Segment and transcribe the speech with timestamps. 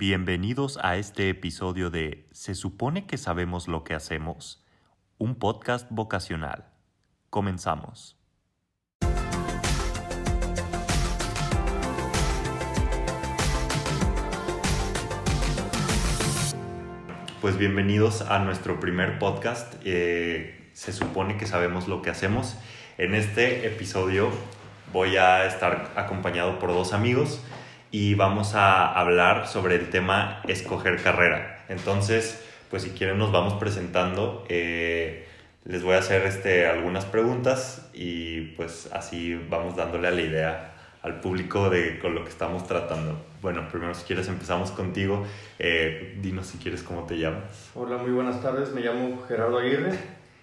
[0.00, 4.64] Bienvenidos a este episodio de Se supone que sabemos lo que hacemos,
[5.18, 6.70] un podcast vocacional.
[7.28, 8.16] Comenzamos.
[17.42, 19.74] Pues bienvenidos a nuestro primer podcast.
[19.84, 22.56] Eh, se supone que sabemos lo que hacemos.
[22.96, 24.30] En este episodio
[24.94, 27.42] voy a estar acompañado por dos amigos
[27.90, 31.64] y vamos a hablar sobre el tema escoger carrera.
[31.68, 34.44] Entonces, pues si quieren nos vamos presentando.
[34.48, 35.26] Eh,
[35.64, 40.74] les voy a hacer este, algunas preguntas y pues así vamos dándole a la idea
[41.02, 43.20] al público de con lo que estamos tratando.
[43.42, 45.24] Bueno, primero si quieres empezamos contigo.
[45.58, 47.70] Eh, dinos si quieres cómo te llamas.
[47.74, 48.72] Hola, muy buenas tardes.
[48.72, 49.92] Me llamo Gerardo Aguirre.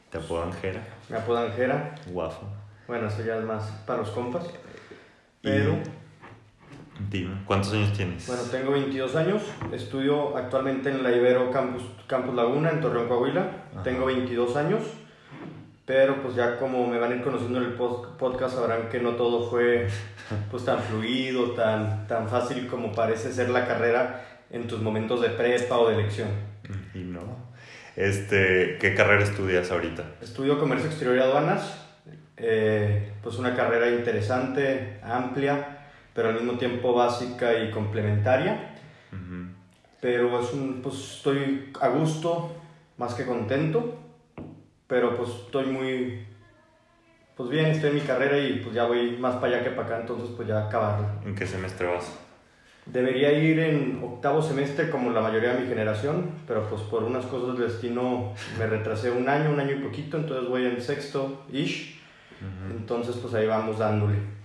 [0.09, 0.81] ¿Te apodan Jera?
[1.09, 1.95] Me apodan Jera.
[2.07, 2.47] Guapo.
[2.87, 4.45] Bueno, eso ya es más para los compas.
[5.41, 5.83] Pero, Y
[7.09, 8.27] dime, ¿cuántos años tienes?
[8.27, 9.41] bueno, tengo 22 años.
[9.71, 13.49] Estudio actualmente en la Ibero Campus, Campus Laguna, en Torreón, Coahuila.
[13.73, 13.83] Ajá.
[13.83, 14.81] Tengo 22 años.
[15.85, 18.99] Pero pues ya como me van a ir conociendo en el pod- podcast sabrán que
[18.99, 19.87] no todo fue
[20.51, 25.29] pues tan fluido, tan, tan fácil como parece ser la carrera en tus momentos de
[25.29, 26.27] prepa o de elección.
[26.93, 27.21] Y no.
[27.95, 30.03] Este, ¿qué carrera estudias ahorita?
[30.21, 31.81] Estudio Comercio Exterior y Aduanas,
[32.35, 35.76] eh, pues una carrera interesante, amplia,
[36.17, 38.73] pero al mismo tiempo básica y complementaria.
[39.11, 39.51] Ujú.
[40.01, 42.55] Pero es un, pues estoy a gusto,
[42.97, 43.99] más que contento,
[44.87, 46.25] pero pues estoy muy,
[47.35, 49.87] pues bien, estoy en mi carrera y pues ya voy más para allá que para
[49.89, 51.21] acá, entonces pues ya acabarla.
[51.23, 52.17] ¿En qué semestre vas?
[52.87, 57.27] Debería ir en octavo semestre como la mayoría de mi generación, pero pues por unas
[57.27, 61.45] cosas del destino me retrasé un año, un año y poquito, entonces voy en sexto
[61.53, 62.01] ish.
[62.71, 64.36] Entonces pues ahí vamos dándole.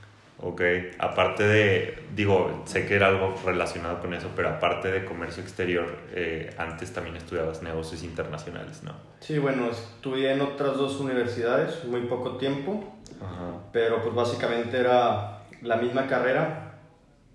[0.45, 0.61] Ok,
[0.99, 5.87] aparte de, digo, sé que era algo relacionado con eso, pero aparte de comercio exterior,
[6.13, 8.93] eh, antes también estudiabas negocios internacionales, ¿no?
[9.21, 13.53] Sí, bueno, estudié en otras dos universidades, muy poco tiempo, Ajá.
[13.73, 16.75] pero pues básicamente era la misma carrera,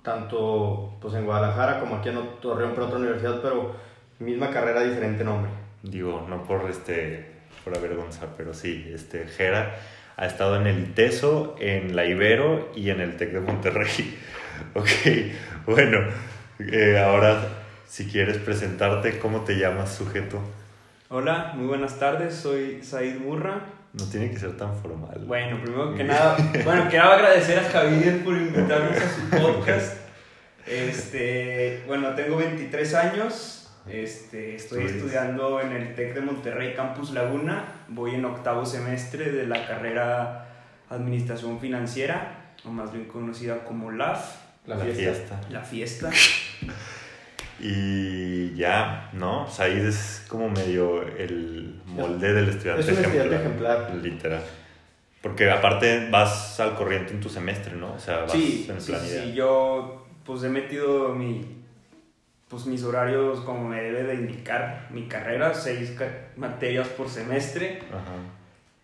[0.04, 3.74] tanto pues en Guadalajara como aquí en Torreón, pero otra universidad, pero
[4.20, 5.50] misma carrera, diferente nombre.
[5.82, 7.26] Digo, no por este,
[7.64, 9.78] por avergonzar, pero sí, este, Jera
[10.18, 14.18] ha estado en el ITESO, en la Ibero y en el TEC de Monterrey.
[14.74, 14.90] Ok,
[15.68, 16.00] bueno,
[16.58, 17.38] eh, ahora
[17.88, 20.42] si quieres presentarte, ¿cómo te llamas, sujeto?
[21.10, 23.62] Hola, muy buenas tardes, soy Said Murra.
[23.94, 25.24] No tiene que ser tan formal.
[25.26, 29.98] Bueno, primero que nada, bueno, quiero agradecer a Javier por invitarnos a su podcast.
[30.66, 33.57] Este, bueno, tengo 23 años,
[33.90, 39.48] este, estoy estudiando en el TEC de Monterrey Campus Laguna, voy en octavo semestre de
[39.48, 40.46] la carrera
[40.90, 45.38] Administración Financiera, o más bien conocida como LAF, La, La fiesta.
[45.38, 45.40] fiesta.
[45.50, 46.10] la fiesta.
[47.60, 49.50] Y ya, ¿no?
[49.50, 53.96] Said es como medio el molde del estudiante Es un estudiante ejemplar.
[53.96, 54.44] Literal.
[55.24, 57.94] Porque aparte vas al corriente en tu semestre, ¿no?
[57.94, 59.26] O sea, vas Sí, en sí, plan sí, ideal.
[59.26, 61.57] sí, yo pues he metido mi,
[62.50, 65.96] pues, mis horarios como me debe de indicar mi carrera, seis
[66.36, 68.16] materias por semestre Ajá.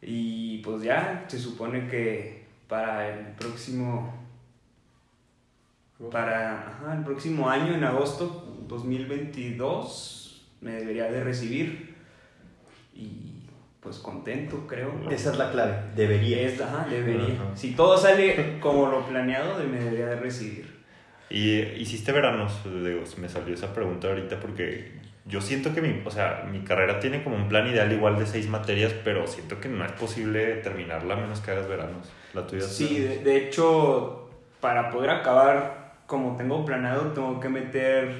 [0.01, 4.13] y pues ya se supone que para el próximo,
[6.11, 11.95] para ajá, el próximo año, en agosto 2022, me debería de recibir
[12.93, 13.33] y
[13.79, 14.91] pues contento creo.
[15.11, 16.41] Esa es la clave, debería.
[16.41, 17.37] Es, ajá, debería.
[17.53, 20.82] Si todo sale como lo planeado, me debería de recibir.
[21.29, 22.61] ¿Y hiciste veranos?
[22.65, 24.91] Digo, me salió esa pregunta ahorita porque
[25.25, 28.25] yo siento que mi, o sea, mi carrera tiene como un plan ideal igual de
[28.25, 32.11] seis materias, pero siento que no es posible terminarla a menos que hagas veranos.
[32.33, 34.29] La tuya Sí, de, de hecho,
[34.59, 38.11] para poder acabar como tengo planeado, tengo que meter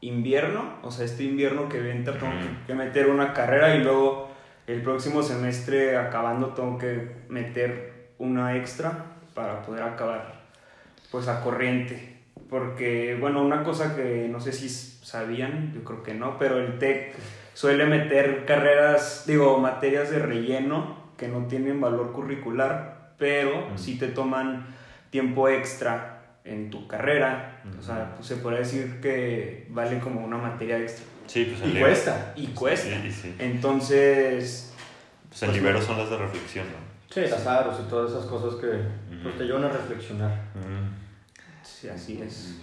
[0.00, 2.66] invierno, o sea, este invierno que entra tengo Ujú.
[2.66, 4.30] que meter una carrera y luego
[4.66, 10.42] el próximo semestre acabando tengo que meter una extra para poder acabar
[11.10, 12.11] pues a corriente.
[12.52, 16.78] Porque, bueno, una cosa que no sé si sabían, yo creo que no, pero el
[16.78, 17.14] TEC
[17.54, 23.78] suele meter carreras, digo, materias de relleno que no tienen valor curricular, pero Ujú.
[23.78, 24.66] sí te toman
[25.08, 27.62] tiempo extra en tu carrera.
[27.78, 31.06] O sea, pues se puede decir que vale como una materia extra.
[31.28, 32.34] Sí, pues Y cuesta.
[32.36, 33.00] Y cuesta.
[33.02, 33.34] Sí, sí.
[33.38, 34.74] Entonces,
[35.30, 36.92] Pues en libero son las de reflexión, ¿no?
[37.08, 38.66] Sí, las aros y todas esas cosas que
[39.22, 40.32] pues, te llevan a reflexionar.
[41.62, 42.60] Sí, así es.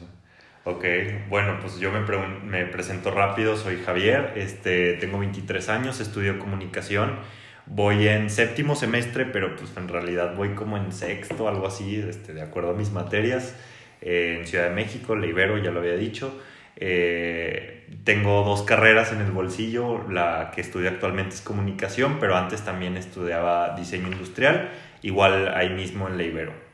[0.63, 0.85] Ok,
[1.29, 6.37] bueno, pues yo me, pregun- me presento rápido, soy Javier, este, tengo 23 años, estudio
[6.37, 7.17] comunicación,
[7.65, 12.33] voy en séptimo semestre, pero pues en realidad voy como en sexto, algo así, este,
[12.33, 13.55] de acuerdo a mis materias,
[14.01, 16.39] eh, en Ciudad de México, la Ibero, ya lo había dicho.
[16.75, 22.63] Eh, tengo dos carreras en el bolsillo, la que estudio actualmente es comunicación, pero antes
[22.63, 24.69] también estudiaba diseño industrial,
[25.01, 26.68] igual ahí mismo en la Ibero.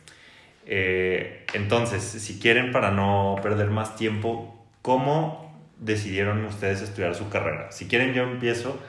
[0.66, 7.72] Eh, entonces, si quieren, para no perder más tiempo, ¿cómo decidieron ustedes estudiar su carrera?
[7.72, 8.80] Si quieren, yo empiezo.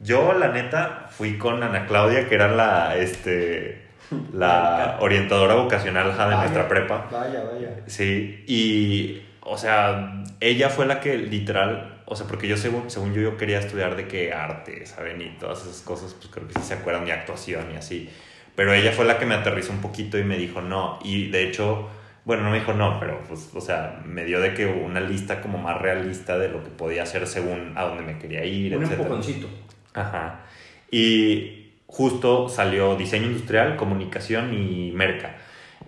[0.00, 3.84] Yo, la neta, fui con Ana Claudia, que era la, este,
[4.32, 7.08] la orientadora vocacional ajá, de Vaya, nuestra prepa.
[7.10, 7.70] Vaya, vaya.
[7.86, 13.14] Sí, y, o sea, ella fue la que literal, o sea, porque yo según, según
[13.14, 15.22] yo, yo quería estudiar de qué arte, ¿saben?
[15.22, 18.10] Y todas esas cosas, pues creo que sí se acuerdan, y actuación y así.
[18.54, 20.98] Pero ella fue la que me aterrizó un poquito y me dijo no.
[21.02, 21.88] Y de hecho,
[22.24, 25.40] bueno, no me dijo no, pero pues, o sea, me dio de que una lista
[25.40, 28.84] como más realista de lo que podía hacer según a dónde me quería ir, Un
[28.84, 28.92] etc.
[28.92, 29.48] empujoncito.
[29.92, 30.40] Ajá.
[30.90, 35.36] Y justo salió diseño industrial, comunicación y merca.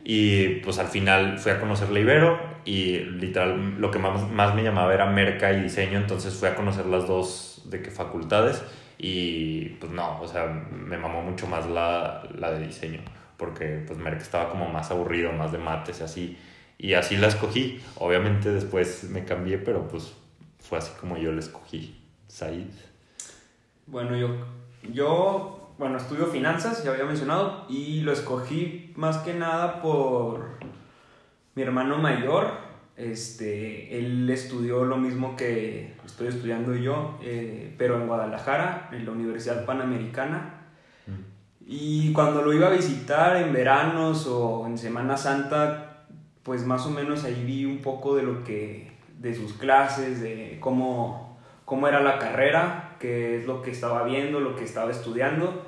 [0.04, 4.54] Y pues al final fui a conocer la Ibero y literal lo que más, más
[4.54, 8.62] me llamaba era merca y diseño, entonces fui a conocer las dos de qué facultades
[8.98, 13.00] y pues no, o sea, me mamó mucho más la, la de diseño,
[13.36, 16.38] porque pues merca estaba como más aburrido, más de mates y así.
[16.78, 17.80] Y así la escogí.
[17.96, 20.14] Obviamente después me cambié, pero pues
[20.58, 22.02] fue así como yo la escogí.
[22.28, 22.66] Said.
[23.86, 24.28] Bueno, yo,
[24.92, 30.58] yo, bueno, estudio finanzas, ya había mencionado, y lo escogí más que nada por
[31.54, 32.65] mi hermano mayor.
[32.96, 39.12] Este, él estudió lo mismo que estoy estudiando yo, eh, pero en Guadalajara, en la
[39.12, 40.54] Universidad Panamericana.
[41.68, 46.06] Y cuando lo iba a visitar en veranos o en Semana Santa,
[46.44, 50.58] pues más o menos ahí vi un poco de lo que, de sus clases, de
[50.60, 55.66] cómo, cómo era la carrera, qué es lo que estaba viendo, lo que estaba estudiando.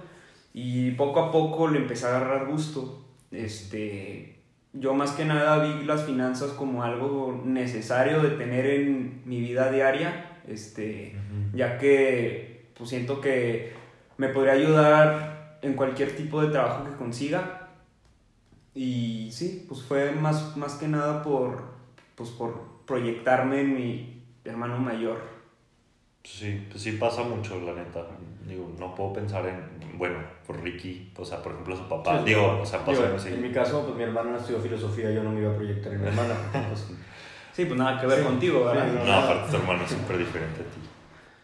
[0.55, 3.05] Y poco a poco le empecé a agarrar gusto.
[3.33, 4.38] Este,
[4.79, 9.71] yo más que nada vi las finanzas como algo necesario de tener en mi vida
[9.71, 11.17] diaria, este,
[11.53, 13.73] ya que pues siento que
[14.17, 17.69] me podría ayudar en cualquier tipo de trabajo que consiga.
[18.75, 21.63] Y sí, pues fue más, más que nada por,
[22.15, 25.21] pues por proyectarme en mi hermano mayor.
[26.23, 28.07] Sí, pues sí pasa mucho, la neta.
[28.49, 30.17] Digo, no puedo pensar en, bueno,
[30.47, 32.19] por Ricky, o sea, por ejemplo, su papá.
[32.21, 32.83] Sí, Digo, o sea.
[33.27, 36.01] En mi caso, pues mi hermana estudió filosofía, yo no me iba a proyectar en
[36.01, 36.35] mi hermana.
[36.69, 36.87] pues,
[37.53, 38.87] Sí, pues nada que ver Sí, contigo, ¿verdad?
[38.89, 40.81] sí, No, aparte tu hermano es súper diferente a ti.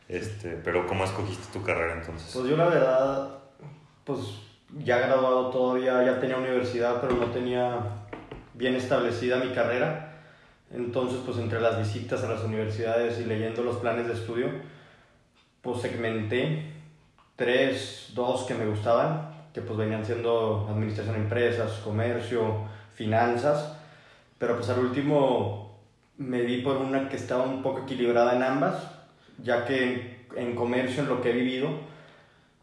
[0.09, 2.31] Este, pero ¿cómo escogiste tu carrera entonces?
[2.33, 3.39] Pues yo la verdad,
[4.05, 4.21] pues
[4.79, 7.79] ya graduado todavía, ya tenía universidad, pero no tenía
[8.55, 10.21] bien establecida mi carrera.
[10.73, 14.47] Entonces, pues entre las visitas a las universidades y leyendo los planes de estudio,
[15.63, 16.74] pues segmenté
[17.37, 22.57] tres, dos que me gustaban, que pues venían siendo administración de empresas, comercio,
[22.95, 23.77] finanzas,
[24.39, 25.79] pero pues al último
[26.19, 28.91] me di por una que estaba un poco equilibrada en ambas,
[29.43, 31.69] ya que en, comercio, en lo que he vivido,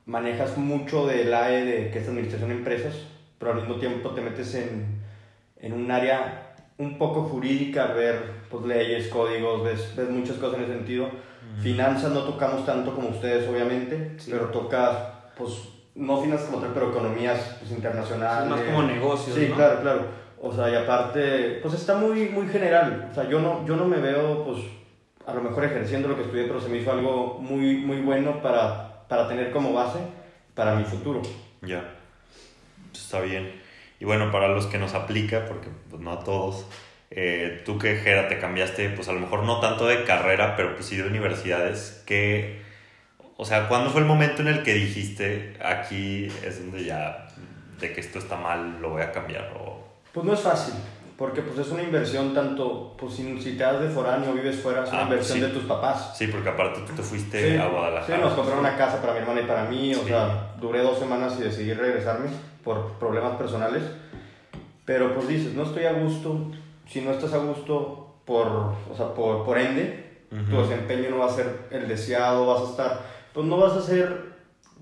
[0.05, 2.95] manejas mucho del AE, de, que es administración de empresas,
[3.39, 5.01] pero al mismo tiempo te metes en,
[5.59, 10.63] en un área un poco jurídica, ver pues, leyes, códigos, ves, ves muchas cosas en
[10.63, 11.09] ese sentido.
[11.61, 14.31] Finanzas no tocamos tanto como ustedes, obviamente, Sí.
[14.31, 15.51] pero toca, pues,
[15.95, 18.43] no finanzas como tal, pero economías pues, internacionales.
[18.45, 19.55] Es más como negocios, Sí, ¿no?
[19.55, 20.05] claro, claro.
[20.41, 23.09] O sea, y aparte, pues está muy, muy general.
[23.11, 24.59] O sea, yo no, yo no me veo, pues,
[25.27, 28.41] a lo mejor ejerciendo lo que estudié, pero se me hizo algo muy, muy bueno
[28.41, 29.99] para, para tener como base
[30.55, 31.21] para mi futuro.
[31.61, 31.83] Ya,
[32.91, 33.51] está bien.
[33.99, 36.65] Y bueno, para los que nos aplica, porque pues, no a todos,
[37.11, 40.73] eh, tú que Jera te cambiaste, pues a lo mejor no tanto de carrera, pero
[40.75, 42.61] pues sí de universidades, que,
[43.37, 47.27] o sea, ¿cuándo fue el momento en el que dijiste, aquí es donde ya,
[47.79, 49.51] de que esto está mal, lo voy a cambiar?
[49.59, 49.83] O...
[50.13, 50.73] Pues no es fácil,
[51.17, 54.83] porque pues es una inversión tanto, pues si, si te das de foráneo vives fuera,
[54.83, 55.43] es una Ah, inversión sí.
[55.43, 56.17] de tus papás.
[56.17, 58.17] Sí, porque aparte tú te fuiste Sí, a sí, Guadalajara.
[58.19, 60.07] nos compraron una casa para mi hermana y para mí, o Sí.
[60.07, 62.29] sea, duré dos semanas y decidí regresarme
[62.63, 63.83] por problemas personales.
[64.85, 66.51] Pero pues dices, no estoy a gusto,
[66.87, 70.11] si no estás a gusto, por, o sea, por, por ende,
[70.49, 72.99] tu desempeño no va a ser el deseado, vas a estar,
[73.33, 74.31] pues no vas a hacer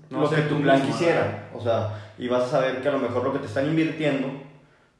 [0.08, 2.92] No lo que tu plan mismo, quisiera, o sea, y vas a saber que a
[2.92, 4.28] lo mejor lo que te están invirtiendo,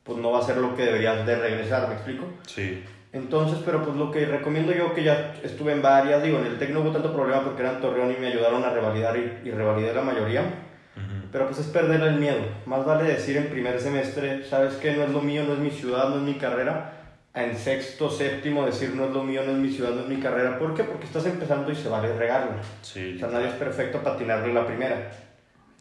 [0.03, 2.25] pues no va a ser lo que deberías de regresar, ¿me explico?
[2.47, 6.47] Sí, Entonces, pero pues lo que recomiendo yo, que ya estuve en varias, digo, en
[6.47, 9.17] el TEC no hubo tanto problema porque era en Torreón y me ayudaron a revalidar
[9.17, 10.43] y, y revalidé la mayoría,
[11.33, 12.41] Pero pues es perder el miedo.
[12.67, 15.71] Más vale decir en primer semestre, sabes que no es lo mío, no es mi
[15.71, 16.97] ciudad, no es mi carrera.
[17.33, 20.19] En sexto, séptimo, decir no es lo mío, no es mi ciudad, no es mi
[20.19, 20.59] carrera.
[20.59, 20.83] ¿Por qué?
[20.83, 22.57] Porque estás empezando y se vale regarla.
[22.83, 25.11] sí, O sea, nadie es perfecto para atinarle la primera.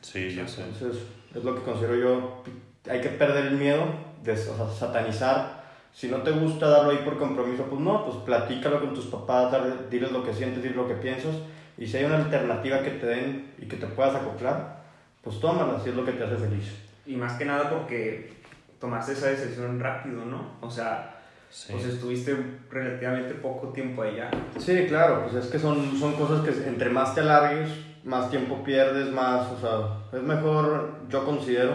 [0.01, 0.63] sí, yo sé.
[0.63, 1.01] Entonces,
[1.33, 2.43] es lo que considero yo.
[2.89, 3.83] Hay que perder el miedo,
[4.23, 8.17] de, o sea, satanizar Si no te gusta darlo ahí por compromiso, pues no, pues
[8.17, 9.51] platícalo con tus papás,
[9.89, 11.35] diles lo que sientes, diles lo que piensas.
[11.77, 14.78] Y si hay una alternativa que te den y que te puedas acoplar,
[15.23, 16.73] pues tómala, si es lo que te hace feliz.
[17.05, 18.33] Y más que nada porque
[18.79, 20.53] tomaste esa decisión rápido, ¿no?
[20.61, 21.15] O sea,
[21.49, 21.73] Sí.
[21.73, 22.37] pues estuviste
[22.69, 24.29] relativamente poco tiempo allá.
[24.59, 27.69] Sí, claro, pues es que son, son cosas que entre más te alargues,
[28.03, 31.73] más tiempo pierdes, más, o sea, es mejor, yo considero,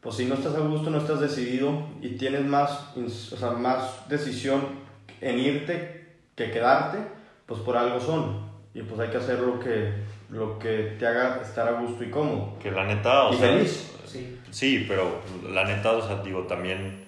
[0.00, 4.08] pues si no estás a gusto, no estás decidido y tienes más, o sea, más
[4.08, 4.60] decisión
[5.20, 6.98] en irte que quedarte,
[7.46, 8.50] pues por algo son.
[8.74, 9.92] Y pues hay que hacer lo que,
[10.34, 12.58] lo que te haga estar a gusto y cómodo.
[12.60, 13.92] Que la neta, o Y sea, feliz.
[14.04, 14.38] Sí.
[14.50, 17.04] Sí, pero la neta, o sea, digo, también,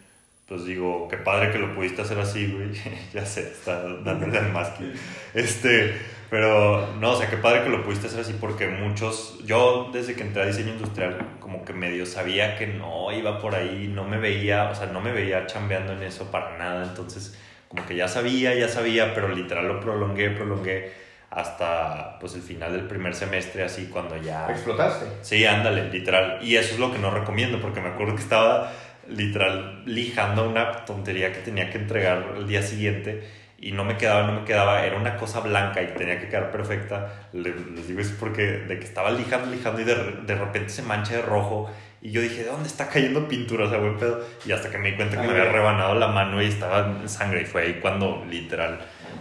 [0.46, 2.70] pues digo, qué padre que lo pudiste hacer así, güey.
[3.12, 4.92] ya sé, está dándole al más que.
[5.34, 5.96] Este,
[6.30, 10.14] pero no, o sea, qué padre que lo pudiste hacer así porque muchos, yo desde
[10.14, 14.04] que entré a diseño industrial, como que medio sabía que no iba por ahí, no
[14.04, 17.36] me veía, o sea, no me veía chambeando en eso para nada, entonces,
[17.68, 21.05] como que ya sabía, ya sabía, pero literal lo prolongué, prolongué
[21.36, 24.50] hasta pues el final del primer semestre, así cuando ya...
[24.50, 25.04] ¿Explotaste?
[25.22, 26.38] Sí, ándale, literal.
[26.42, 28.72] Y eso es lo que no recomiendo, porque me acuerdo que estaba
[29.08, 33.22] literal lijando una tontería que tenía que entregar el día siguiente
[33.58, 36.50] y no me quedaba, no me quedaba, era una cosa blanca y tenía que quedar
[36.50, 37.28] perfecta.
[37.32, 39.94] Le- Les digo es porque de que estaba lijando, lijando y de,
[40.26, 41.70] de repente se mancha de rojo
[42.02, 43.66] y yo dije, ¿de dónde está cayendo pintura?
[43.66, 44.22] O sea, buen pedo.
[44.46, 47.08] Y hasta que me di cuenta que me había rebanado la mano y estaba en
[47.08, 48.78] sangre y fue ahí cuando literal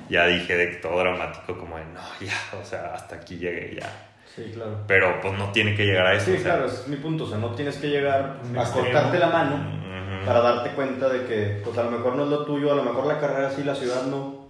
[0.10, 3.76] ya dije de que todo dramático como de, no, ya, o sea, hasta aquí llegué
[3.80, 4.12] ya.
[4.36, 4.80] Sí, claro.
[4.88, 6.26] Pero pues no tiene que llegar a eso.
[6.26, 7.24] Sí, o sea, claro, ese es mi punto.
[7.24, 8.86] O sea, no tienes que llegar a extremo.
[8.86, 9.86] cortarte la mano
[10.26, 12.84] para darte cuenta de que, pues a lo mejor no es lo tuyo, a lo
[12.84, 14.46] mejor la carrera sí, la ciudad no.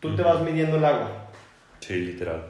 [0.00, 1.10] Tú te vas midiendo el agua.
[1.80, 2.42] Sí, literal.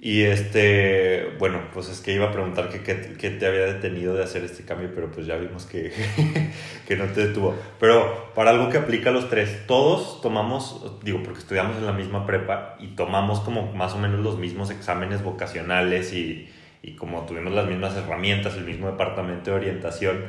[0.00, 4.14] Y este, bueno, pues es que iba a preguntar que qué qué te había detenido
[4.14, 5.92] de hacer este cambio, pero pues ya vimos que,
[6.86, 7.56] que no te detuvo.
[7.80, 11.92] Pero para algo que aplica a los tres, todos tomamos, digo, porque estudiamos en la
[11.92, 16.48] misma prepa y tomamos como más o menos los mismos exámenes vocacionales y,
[16.80, 20.26] y como tuvimos las mismas herramientas, el mismo departamento de orientación,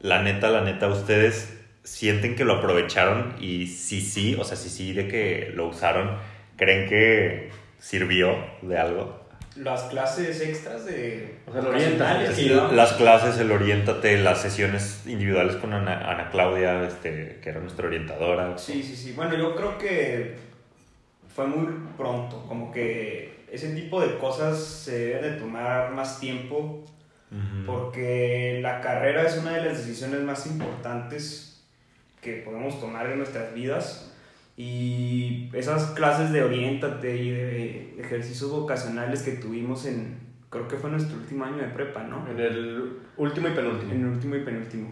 [0.00, 4.70] la neta, la neta, ustedes sienten que lo aprovecharon y si sí, o sea, si
[4.70, 6.16] sí de que lo usaron,
[6.56, 7.50] ¿creen que
[7.80, 9.20] sirvió de algo?
[9.56, 11.38] Las clases extras de...
[11.46, 11.62] O sea,
[12.34, 12.72] que llevamos.
[12.72, 17.88] las clases, el orientate, las sesiones individuales con Ana, Ana Claudia, este, que era nuestra
[17.88, 18.56] orientadora.
[18.56, 19.12] Sí, sí, sí.
[19.12, 20.36] Bueno, yo creo que
[21.34, 26.84] fue muy pronto, como que ese tipo de cosas se deben de tomar más tiempo
[27.64, 31.62] porque la carrera es una de las decisiones más importantes
[32.20, 34.12] que podemos tomar en nuestras vidas
[34.56, 40.18] y esas clases de orientate y de ejercicios vocacionales que tuvimos en,
[40.50, 42.26] creo que fue nuestro último año de prepa, ¿no?
[42.30, 43.92] En el último y penúltimo.
[43.92, 44.88] En el último y penúltimo.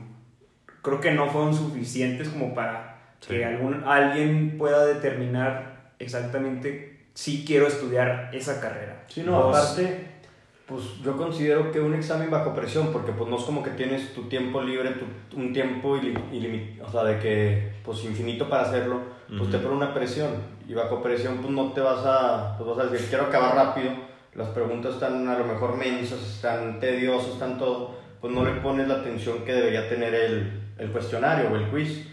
[0.83, 3.31] Creo que no fueron suficientes como para Sí.
[3.35, 9.05] que algún, alguien pueda determinar exactamente si quiero estudiar esa carrera.
[9.09, 10.07] Sí, no, aparte,
[10.67, 14.15] pues yo considero que un examen bajo presión, porque pues no es como que tienes
[14.15, 19.01] tu tiempo libre, tu- un tiempo ilimitado, o sea, de que pues infinito para hacerlo,
[19.29, 19.51] pues Ujú.
[19.51, 20.31] te pone una presión.
[20.67, 23.91] Y bajo presión pues no te vas a, pues vas a decir, quiero acabar rápido,
[24.35, 28.87] las preguntas están a lo mejor mensas, están tediosas, están todo, pues no le pones
[28.89, 32.07] la atención que debería tener el, el cuestionario o el quiz.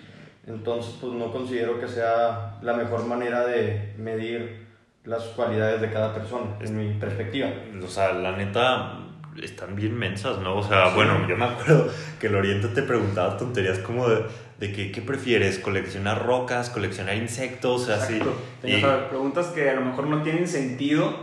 [0.47, 4.65] Entonces pues no considero que sea la mejor manera de medir
[5.03, 7.47] las cualidades de cada persona, en mi perspectiva.
[7.83, 8.99] O sea, la neta,
[9.41, 10.55] están bien mensas, ¿no?
[10.57, 10.95] O sea, Sí.
[10.95, 14.23] bueno, yo me acuerdo que el Oriente te preguntaba tonterías como de,
[14.59, 15.59] de que, ¿qué prefieres?
[15.59, 16.69] ¿Coleccionar rocas?
[16.69, 17.89] ¿Coleccionar insectos?
[17.89, 18.19] Así.
[18.63, 21.13] Y- preguntas que a lo mejor no tienen sentido,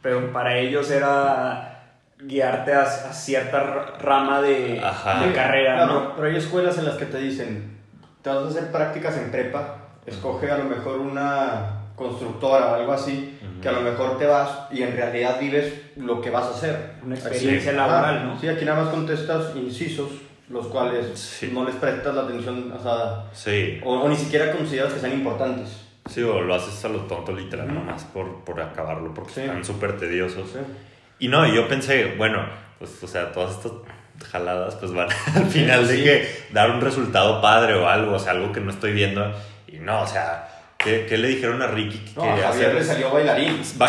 [0.00, 1.68] pero para ellos era
[2.20, 5.26] guiarte a, a cierta ra- rama de, Ajá.
[5.26, 6.16] de carrera, claro, ¿no?
[6.16, 7.78] Pero hay escuelas en las que te dicen,
[8.22, 12.92] te vas a hacer prácticas en prepa, escoge a lo mejor una constructora o algo
[12.92, 16.50] así, que a lo mejor te vas y en realidad vives lo que vas a
[16.50, 16.92] hacer.
[17.04, 18.26] Una experiencia laboral.
[18.26, 18.40] ¿no?
[18.40, 20.10] Sí, aquí nada más contestas incisos,
[20.48, 21.50] los cuales Sí.
[21.52, 25.12] no les prestas la atención, o sea, Sí, o, o ni siquiera consideras que sean
[25.12, 25.68] importantes.
[26.08, 27.74] sí, o lo haces a lo tonto literal, Ujú.
[27.76, 29.40] nomás por, por acabarlo, porque Sí.
[29.42, 30.50] están súper tediosos.
[30.50, 30.58] Sí.
[31.20, 32.44] Y no, yo pensé, bueno,
[32.78, 33.72] pues, o sea, todas estas
[34.30, 38.32] jaladas, pues van al final de que dar un resultado padre o algo, o sea,
[38.32, 39.32] algo que no estoy viendo.
[39.68, 42.74] Y no, o sea, ¿qué, qué le dijeron a Ricky que No, a Javier hacer?
[42.74, 43.62] le salió bailarín.
[43.78, 43.88] Ba-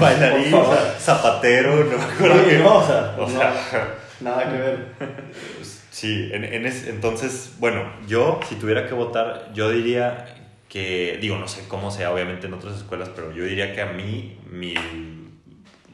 [0.00, 0.78] bailarín, Por favor.
[0.98, 2.58] zapatero, no me acuerdo Sí, qué.
[2.58, 3.88] no, o sea, O no, sea,
[4.20, 4.86] nada que ver.
[5.92, 10.26] Sí, en, en es- entonces, bueno, yo si tuviera que votar, yo diría
[10.68, 13.92] que, digo, no sé cómo sea, obviamente en otras escuelas, pero yo diría que a
[13.92, 14.74] mí mi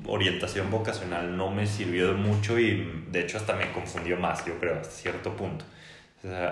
[0.06, 4.58] orientación vocacional no me sirvió de mucho y de hecho hasta me confundió más, yo
[4.58, 5.64] creo, hasta cierto punto.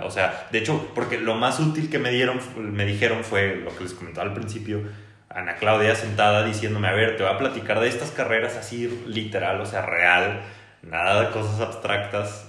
[0.04, 3.76] O sea, de hecho, porque lo más útil que me dieron, me dijeron fue lo
[3.76, 4.80] que les comentaba al principio,
[5.28, 9.60] Ana Claudia sentada diciéndome, a ver, te voy a platicar de estas carreras así literal,
[9.60, 10.42] o sea, real,
[10.82, 12.45] nada de cosas abstractas,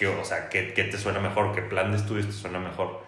[0.00, 1.54] que, o sea, ¿qué, qué te suena mejor?
[1.54, 3.02] ¿Qué plan de estudios te suena mejor?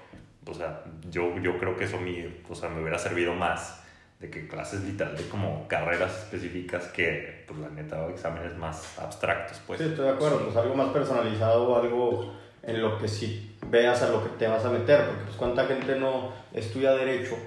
[0.46, 3.82] O sea, yo, yo creo que eso mi, o sea, me hubiera servido más
[4.20, 9.58] de que clases literal de como carreras específicas que, pues la neta, exámenes más abstractos,
[9.66, 9.80] pues.
[9.80, 14.02] Sí, estoy de acuerdo, pues algo más personalizado o algo en lo que sí veas
[14.02, 17.38] a lo que te vas a meter, porque pues cuánta gente no estudia derecho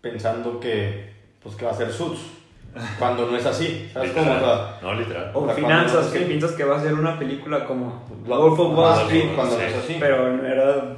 [0.00, 2.18] pensando que, pues, que va a ser SUTS,
[2.98, 4.30] cuando no es así, ¿sabes cómo?
[4.30, 5.30] O sea, no, literal.
[5.34, 8.58] O O sea, finanzas, cuando- que piensas que va a ser una película como Wolf
[8.60, 9.62] of Wall Street, cuando sí.
[9.62, 9.96] no es así.
[9.98, 10.96] pero en verdad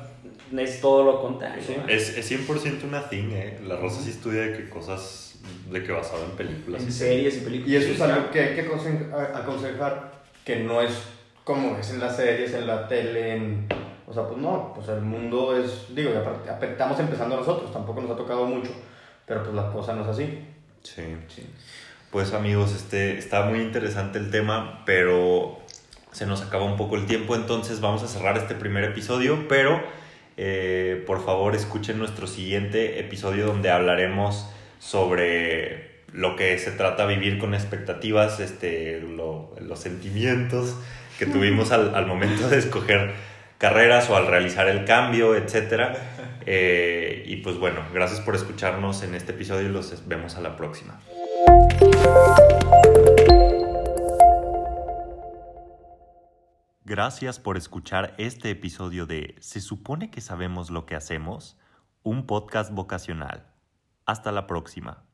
[0.59, 1.63] es todo lo contrario.
[1.65, 1.77] Sí.
[1.79, 1.89] ¿no?
[1.89, 3.61] Es, es 100% una thing, ¿eh?
[3.67, 5.39] La Rosa sí estudia de que cosas,
[5.71, 6.83] de que basado en películas.
[6.83, 7.71] En series y películas.
[7.71, 8.63] Y eso es algo que hay que
[9.35, 10.13] aconsejar,
[10.45, 10.91] que no es
[11.45, 13.67] como es en las series, en la tele, en...
[14.07, 16.11] O sea, pues no, pues el mundo es, digo,
[16.63, 18.73] estamos empezando nosotros, tampoco nos ha tocado mucho,
[19.25, 20.45] pero pues la cosa no es así.
[20.83, 21.03] Sí.
[22.11, 25.61] Pues amigos, este, está muy interesante el tema, pero
[26.13, 29.81] se nos acaba un poco el tiempo, entonces vamos a cerrar este primer episodio, pero
[30.37, 34.49] eh, por favor escuchen nuestro siguiente episodio donde hablaremos
[34.81, 40.75] sobre lo que se trata vivir con expectativas, este, lo- los sentimientos
[41.19, 43.13] que tuvimos al momento de escoger
[43.61, 45.99] carreras o al realizar el cambio, etc.
[47.27, 50.99] y pues bueno, gracias por escucharnos en este episodio y los vemos a la próxima.
[56.87, 61.59] Gracias por escuchar este episodio de Se supone que sabemos lo que hacemos,
[62.03, 63.47] un podcast vocacional.
[64.07, 65.05] Hasta la próxima.